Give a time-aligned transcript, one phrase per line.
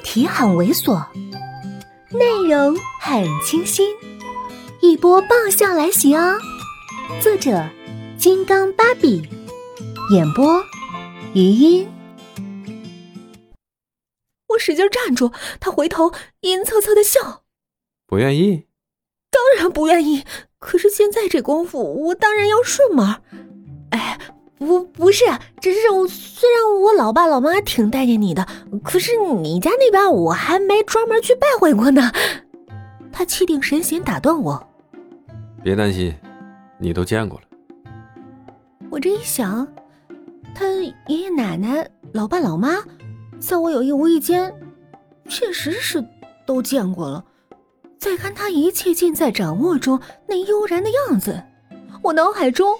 [0.00, 1.06] 题很猥琐，
[2.10, 3.94] 内容很清新，
[4.80, 6.38] 一波爆笑来袭哦！
[7.20, 7.68] 作者：
[8.18, 9.22] 金刚芭比，
[10.12, 10.62] 演播：
[11.34, 11.88] 余音。
[14.48, 17.42] 我使劲站住，他回头阴恻恻的笑。
[18.06, 18.66] 不愿意？
[19.30, 20.24] 当然不愿意。
[20.58, 23.20] 可是现在这功夫，我当然要顺嘛。
[24.60, 24.66] 哎。
[24.66, 25.24] 不不是，
[25.60, 28.46] 只是我虽然我老爸老妈挺待见你的，
[28.84, 32.12] 可是你家那边我还没专门去拜会过呢。
[33.10, 34.68] 他气定神闲打断我
[35.64, 36.14] ：“别担心，
[36.78, 37.44] 你都见过了。”
[38.90, 39.66] 我这一想，
[40.54, 40.66] 他
[41.06, 42.76] 爷爷奶奶、老爸老妈，
[43.38, 44.54] 在我有意无意间，
[45.28, 46.04] 确实是
[46.46, 47.24] 都见过了。
[47.98, 51.42] 再看他一切尽在掌握中那悠然的样子，
[52.02, 52.74] 我脑海中。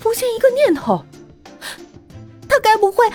[0.00, 1.04] 浮现一个念头，
[2.48, 3.06] 他该不会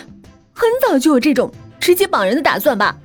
[0.54, 2.96] 很早就有这种直接绑人的打算吧？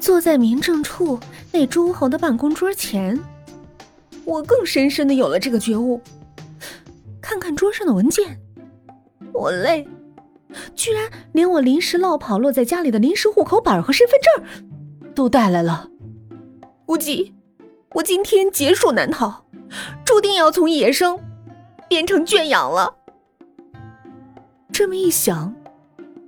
[0.00, 1.18] 坐在民政处
[1.52, 3.16] 那诸侯的办公桌前，
[4.24, 6.00] 我更深深的有了这个觉悟。
[7.20, 8.36] 看看桌上的文件，
[9.32, 9.86] 我累，
[10.74, 15.88] 居然连我临时落跑落在家里的临时户口本和身份证都带来了。
[16.84, 17.32] 估计
[17.92, 19.46] 我今天劫数难逃，
[20.04, 21.16] 注定要从野生。
[21.92, 22.90] 变成圈养了。
[24.72, 25.54] 这么一想，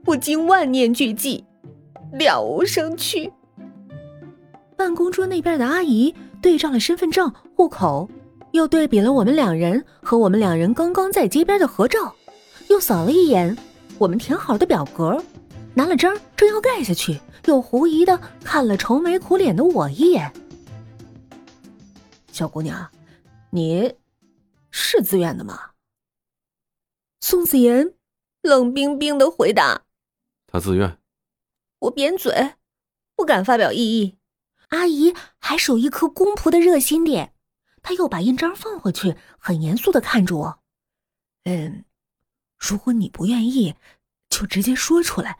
[0.05, 1.43] 不禁万念俱寂，
[2.13, 3.33] 了无生趣。
[4.77, 8.07] 办公桌那边的阿姨对照了身份证、户口，
[8.51, 12.15] 又对比了我们两人和我们两人刚刚在街边的合照，
[12.69, 13.57] 又扫了一眼
[13.97, 15.19] 我们填好的表格，
[15.73, 20.31] 拿了章正要盖下去，又狐疑的看了愁眉苦脸的我一眼。
[22.33, 22.87] 小姑娘，
[23.49, 23.91] 你。
[24.77, 25.75] 是自愿的吗？
[27.21, 27.95] 宋子妍
[28.43, 29.85] 冷冰冰的回答
[30.49, 30.99] ：“他自愿。”
[31.79, 32.57] 我扁嘴，
[33.15, 34.19] 不敢发表异议。
[34.71, 37.37] 阿姨还是有一颗公仆的热心点，
[37.83, 40.63] 她又把印章放回去，很严肃的看着我
[41.45, 41.85] ：“嗯，
[42.59, 43.77] 如果你不愿意，
[44.29, 45.39] 就直接说出来，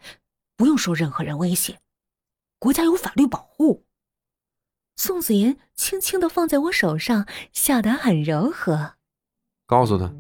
[0.57, 1.81] 不用受任何人威胁，
[2.61, 3.85] 国家有法律保护。”
[4.95, 8.95] 宋子妍轻轻的放在我手上，笑得很柔和。
[9.67, 10.13] 告诉他，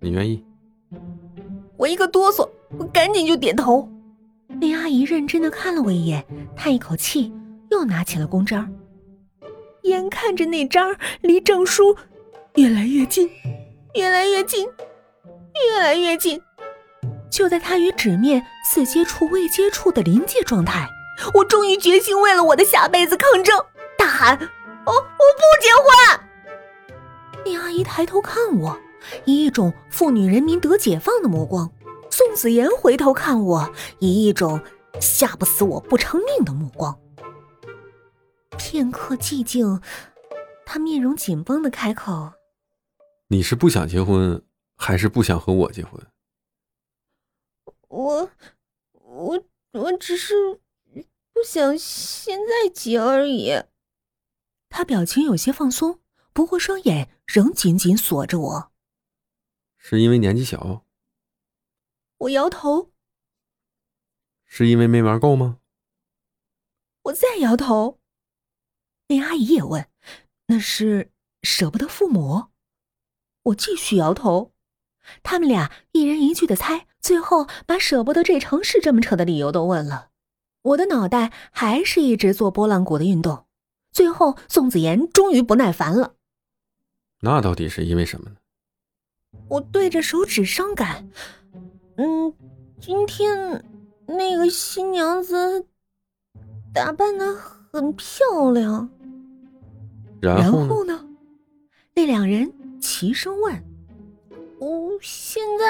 [0.00, 0.42] 你愿意。
[1.76, 2.48] 我一个哆嗦，
[2.78, 3.86] 我赶紧就点头。
[4.60, 6.24] 林阿姨认真的看了我一眼，
[6.56, 7.30] 叹一口气，
[7.70, 8.72] 又拿起了公章。
[9.82, 11.94] 眼看着那章离证书
[12.54, 13.30] 越来越近，
[13.94, 16.40] 越来越近，越来越近。
[17.30, 20.88] 就在它与纸面似接触未接触的临界状态，
[21.34, 23.62] 我终于决心为了我的下辈子抗争，
[23.98, 24.38] 大喊
[24.86, 28.78] ：“我我不结婚！”林阿姨抬头看我。
[29.24, 31.70] 以一种妇女人民得解放的目光，
[32.10, 34.60] 宋子言回头看我，以一种
[35.00, 36.98] 吓不死我不偿命的目光。
[38.58, 39.80] 片刻寂静，
[40.64, 42.32] 他面容紧绷的开口
[43.28, 44.42] ：“你是不想结婚，
[44.76, 46.00] 还是不想和我结婚？”
[47.88, 48.30] 我，
[48.92, 50.34] 我，我只是
[51.32, 53.62] 不想现在结而已。
[54.68, 56.00] 他表情有些放松，
[56.32, 58.72] 不过双眼仍紧紧锁着我。
[59.88, 60.84] 是因为年纪小，
[62.18, 62.90] 我摇头。
[64.44, 65.60] 是因为没玩够吗？
[67.02, 68.00] 我再摇头。
[69.06, 69.88] 那阿姨也问
[70.48, 71.12] ：“那是
[71.44, 72.46] 舍不得父母？”
[73.44, 74.52] 我继续摇头。
[75.22, 80.10] 他们俩一人一句的猜，最后把舍不得这城市这么扯的理由都问了。
[80.62, 83.46] 我的脑袋还是一直做拨浪鼓的运动。
[83.92, 86.16] 最后，宋子妍终于不耐烦了
[87.22, 88.38] ：“那到底是因为什么呢？”
[89.48, 91.08] 我对着手指伤感，
[91.96, 92.32] 嗯，
[92.80, 93.64] 今天
[94.06, 95.66] 那个新娘子
[96.72, 97.34] 打扮的
[97.72, 98.88] 很漂亮。
[100.20, 101.06] 然后呢？
[101.94, 103.64] 那两人齐声问
[104.58, 105.64] ：“我现在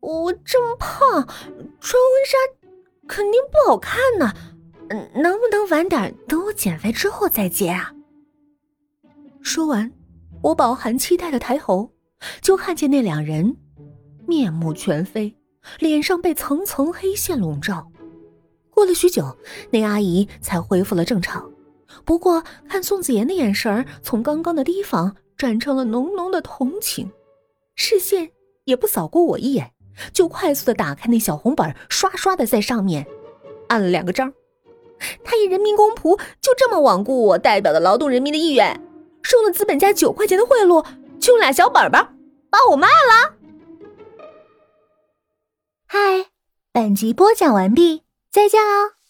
[0.00, 0.98] 我这么胖，
[1.80, 2.36] 穿婚纱
[3.06, 4.32] 肯定不好看呢，
[5.14, 7.94] 能不能晚点等我减肥之后再接啊？”
[9.42, 9.92] 说完，
[10.42, 11.92] 我饱含期待的抬头。
[12.40, 13.56] 就看见那两人
[14.26, 15.34] 面目全非，
[15.78, 17.90] 脸上被层层黑线笼罩。
[18.70, 19.36] 过了许久，
[19.70, 21.50] 那阿姨才恢复了正常。
[22.04, 27.10] 不过，看宋子言的眼神从刚刚的提防转成了浓浓的同情，
[27.74, 28.30] 视线
[28.64, 29.72] 也不扫过我一眼，
[30.12, 33.06] 就快速的打开那小红本，刷刷的在上面
[33.68, 34.32] 按了两个章。
[35.22, 38.80] 他以人民公仆就这么罔顾我代表的劳动人民的意愿，
[39.22, 40.84] 收了资本家九块钱的贿赂。
[41.22, 42.04] 就俩小本本，
[42.50, 43.36] 把我卖了。
[45.86, 46.26] 嗨，
[46.72, 49.01] 本集播讲完毕，再见喽。